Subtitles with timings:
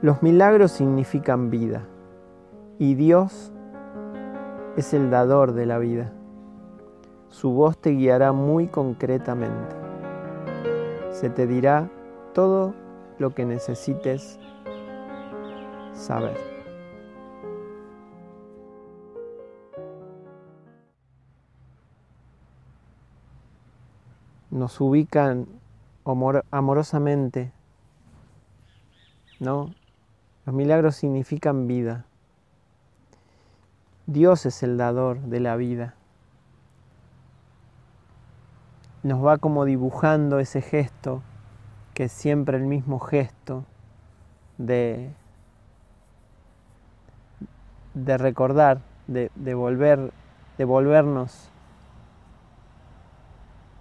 [0.00, 1.82] Los milagros significan vida
[2.78, 3.52] y Dios
[4.76, 6.12] es el dador de la vida.
[7.30, 9.74] Su voz te guiará muy concretamente.
[11.10, 11.90] Se te dirá
[12.32, 12.74] todo
[13.18, 14.38] lo que necesites
[15.94, 16.38] saber.
[24.52, 25.48] Nos ubican
[26.52, 27.50] amorosamente,
[29.40, 29.74] ¿no?
[30.48, 32.06] Los milagros significan vida.
[34.06, 35.94] Dios es el dador de la vida.
[39.02, 41.20] Nos va como dibujando ese gesto,
[41.92, 43.66] que es siempre el mismo gesto
[44.56, 45.10] de,
[47.92, 50.14] de recordar, de, volver,
[50.56, 51.50] de volvernos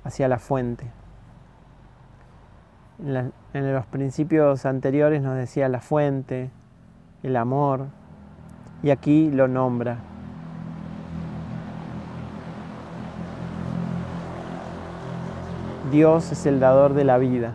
[0.03, 0.91] hacia la fuente.
[2.99, 6.51] En, en, los principios anteriores nos decía la fuente,
[7.23, 7.87] el amor,
[8.83, 9.97] y aquí lo nombra.
[15.91, 17.53] Dios es el dador de la vida.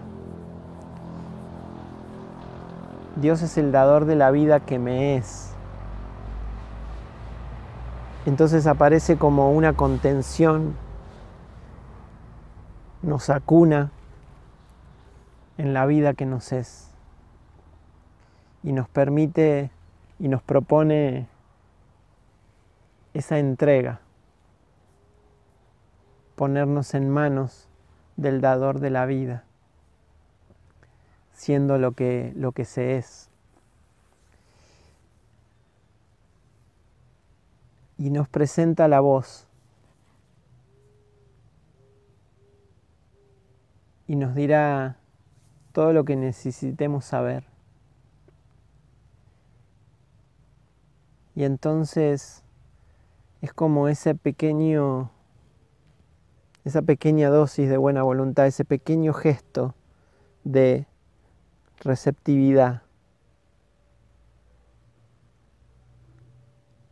[3.17, 5.55] Dios es el dador de la vida que me es.
[8.25, 10.75] Entonces aparece como una contención,
[13.03, 13.91] nos acuna
[15.59, 16.92] en la vida que nos es
[18.63, 19.71] y nos permite
[20.19, 21.27] y nos propone
[23.15, 24.01] esa entrega,
[26.37, 27.69] ponernos en manos
[28.17, 29.45] del dador de la vida,
[31.33, 33.29] siendo lo que, lo que se es.
[37.99, 39.47] Y nos presenta la voz
[44.07, 44.97] y nos dirá
[45.73, 47.52] todo lo que necesitemos saber.
[51.35, 52.43] Y entonces
[53.41, 55.11] es como ese pequeño
[56.65, 59.75] esa pequeña dosis de buena voluntad, ese pequeño gesto
[60.45, 60.87] de
[61.81, 62.83] receptividad,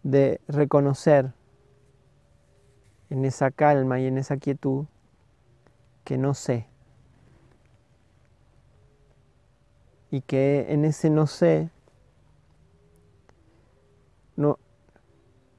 [0.03, 1.33] de reconocer
[3.11, 4.87] en esa calma y en esa quietud
[6.05, 6.67] que no sé.
[10.11, 11.71] Y que en ese no sé
[14.41, 14.59] no,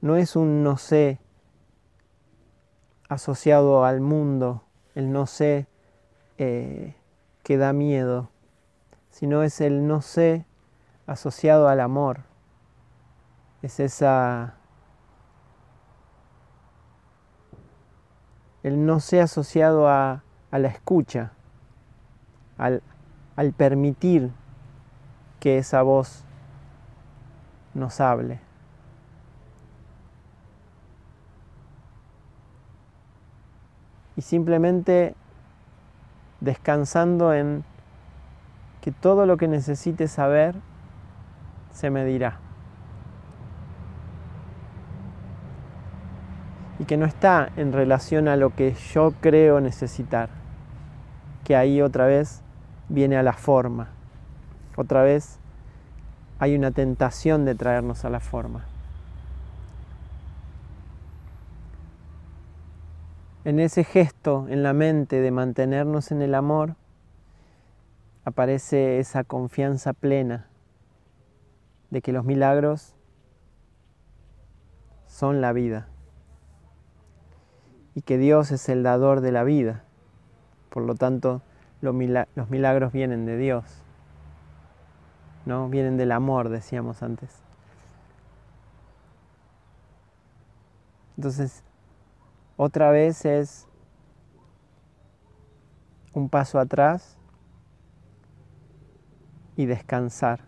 [0.00, 1.20] no es un no sé
[3.08, 4.64] asociado al mundo,
[4.96, 5.68] el no sé
[6.36, 6.96] eh,
[7.44, 8.30] que da miedo,
[9.10, 10.46] sino es el no sé
[11.06, 12.24] asociado al amor.
[13.62, 14.56] Es esa...
[18.64, 21.32] El no sé asociado a, a la escucha,
[22.58, 22.82] al,
[23.36, 24.32] al permitir
[25.38, 26.24] que esa voz
[27.74, 28.51] nos hable.
[34.22, 35.16] Y simplemente
[36.40, 37.64] descansando en
[38.80, 40.54] que todo lo que necesite saber
[41.72, 42.38] se me dirá.
[46.78, 50.28] Y que no está en relación a lo que yo creo necesitar,
[51.42, 52.42] que ahí otra vez
[52.88, 53.88] viene a la forma,
[54.76, 55.40] otra vez
[56.38, 58.71] hay una tentación de traernos a la forma.
[63.44, 66.76] En ese gesto en la mente de mantenernos en el amor,
[68.24, 70.48] aparece esa confianza plena
[71.90, 72.94] de que los milagros
[75.06, 75.88] son la vida
[77.94, 79.84] y que Dios es el dador de la vida.
[80.70, 81.42] Por lo tanto,
[81.80, 83.64] los milagros vienen de Dios,
[85.44, 85.68] ¿no?
[85.68, 87.42] Vienen del amor, decíamos antes.
[91.16, 91.64] Entonces,
[92.62, 93.66] otra vez es
[96.14, 97.18] un paso atrás
[99.56, 100.40] y descansar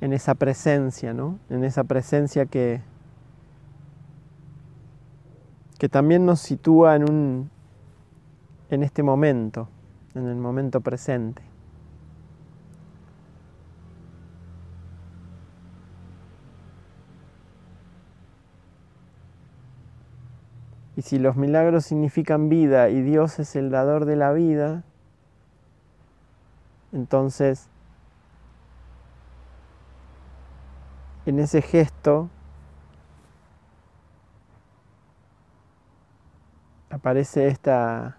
[0.00, 1.40] en esa presencia, ¿no?
[1.50, 2.80] En esa presencia que,
[5.78, 7.50] que también nos sitúa en, un,
[8.70, 9.68] en este momento,
[10.14, 11.49] en el momento presente.
[21.00, 24.84] Y si los milagros significan vida y Dios es el dador de la vida,
[26.92, 27.70] entonces
[31.24, 32.28] en ese gesto
[36.90, 38.18] aparece esta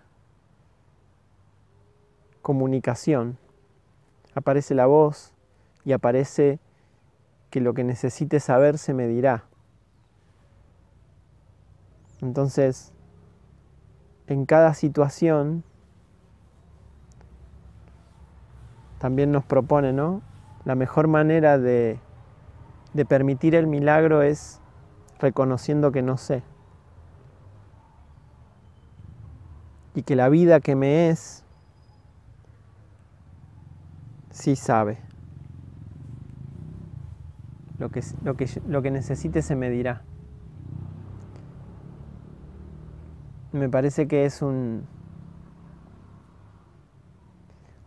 [2.42, 3.38] comunicación
[4.33, 5.36] aparece la voz
[5.86, 6.60] y aparece
[7.51, 9.50] que lo que necesite saber se me dirá.
[12.21, 12.94] Entonces,
[14.27, 15.63] en cada situación,
[19.00, 20.21] también nos propone, ¿no?
[20.63, 22.00] La mejor manera de,
[22.94, 24.62] de permitir el milagro es
[25.19, 26.44] reconociendo que no sé.
[29.95, 31.44] Y que la vida que me es,
[34.29, 35.00] sí sabe.
[37.79, 40.03] Lo que, lo que, lo que necesite se me dirá.
[43.51, 44.88] Me parece que es un,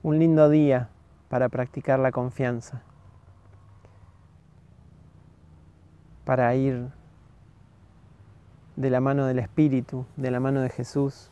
[0.02, 0.90] un lindo día
[1.30, 2.82] para practicar la confianza,
[6.26, 6.90] para ir
[8.76, 11.30] de la mano del Espíritu, de la mano de Jesús,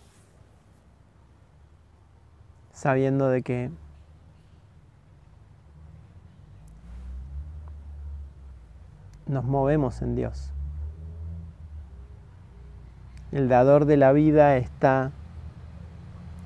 [2.73, 3.71] sabiendo de que
[9.27, 10.53] nos movemos en Dios.
[13.33, 15.11] El dador de la vida está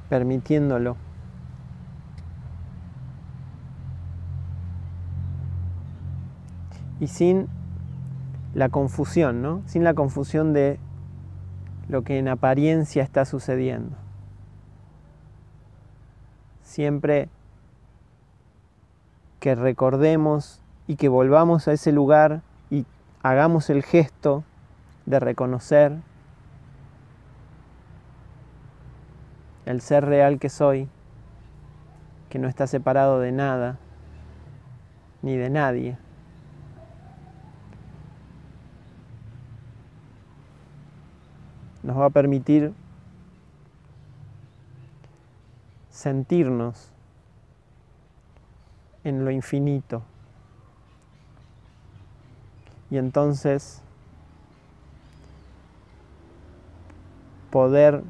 [0.09, 0.97] permitiéndolo.
[7.01, 7.49] Y sin
[8.55, 9.63] la confusión, ¿no?
[9.67, 10.79] Sin la confusión de
[11.89, 13.97] lo que en apariencia está sucediendo.
[16.63, 17.29] Siempre
[19.41, 22.87] que recordemos y que volvamos a ese lugar y
[23.23, 24.45] hagamos el gesto
[25.05, 25.99] de reconocer
[29.67, 30.89] el ser real que soy,
[32.31, 33.79] que no está separado de nada
[35.23, 35.99] ni de nadie.
[41.83, 42.73] Nos va a permitir
[45.91, 46.93] sentirnos
[49.03, 50.03] en lo infinito.
[52.91, 53.83] Y entonces
[57.51, 58.05] poder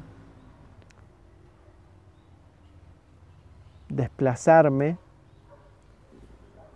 [3.89, 4.97] desplazarme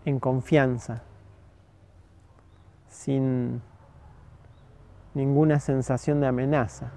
[0.06, 1.02] en confianza,
[2.88, 3.62] sin
[5.14, 6.92] ninguna sensación de amenaza.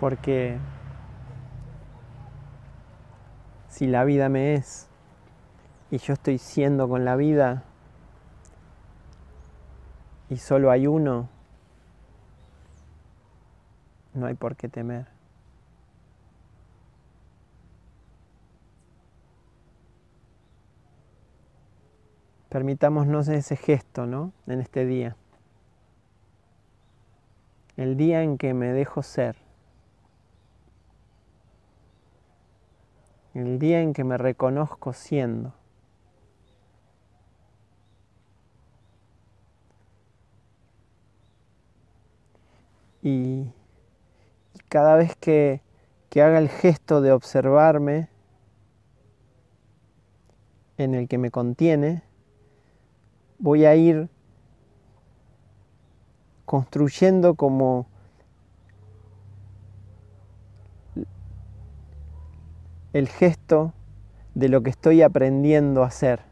[0.00, 0.58] Porque
[3.68, 4.88] si la vida me es
[5.90, 7.64] y yo estoy siendo con la vida
[10.30, 11.28] y solo hay uno,
[14.18, 15.06] no hay por qué temer.
[22.48, 24.32] Permitámonos ese gesto, ¿no?
[24.46, 25.16] En este día.
[27.76, 29.36] El día en que me dejo ser.
[33.34, 35.52] El día en que me reconozco siendo.
[43.02, 43.52] Y
[44.68, 45.62] cada vez que,
[46.16, 48.08] haga el gesto de observarme
[50.78, 52.02] en el que me contiene,
[53.38, 54.08] voy a ir
[56.44, 57.86] construyendo como
[62.92, 63.74] el gesto
[64.34, 66.22] de lo que estoy aprendiendo a hacer.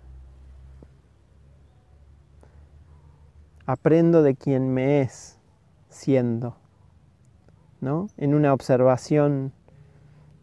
[3.67, 5.39] Aprendo de quien me es
[5.89, 6.57] siendo.
[7.83, 9.53] En una observación,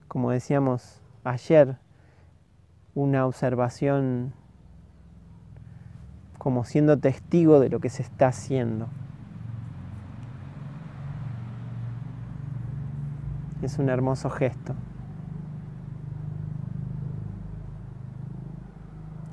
[0.07, 1.77] como decíamos ayer,
[2.95, 4.33] una observación
[6.37, 8.87] como siendo testigo de lo que se está haciendo.
[13.61, 14.75] Es un hermoso gesto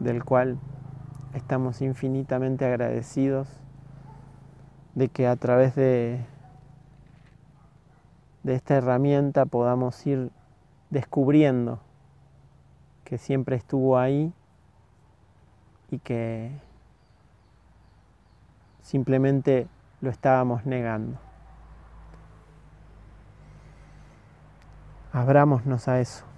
[0.00, 0.58] del cual
[1.34, 3.48] estamos infinitamente agradecidos
[4.94, 6.24] de que a través de
[8.42, 10.30] de esta herramienta podamos ir
[10.90, 11.80] descubriendo
[13.04, 14.32] que siempre estuvo ahí
[15.90, 16.52] y que
[18.80, 19.68] simplemente
[20.00, 21.18] lo estábamos negando.
[25.12, 26.29] Abrámonos a eso.